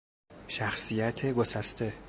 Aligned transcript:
شخصیت 0.47 1.25
گسسته 1.33 1.93